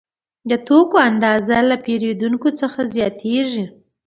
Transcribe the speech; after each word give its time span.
د 0.49 0.51
توکو 0.67 0.97
اندازه 1.09 1.57
له 1.69 1.75
پیرودونکو 1.85 2.49
څخه 2.61 2.79
زیاتېږي 2.95 3.65